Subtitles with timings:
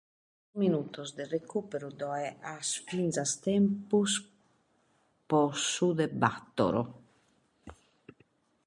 [0.03, 0.07] In
[0.51, 4.11] is minutos de recùperu ddoe at fintzas tempus
[5.27, 6.83] pro su de cuatru.